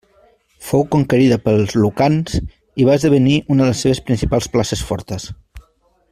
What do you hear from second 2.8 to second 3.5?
va esdevenir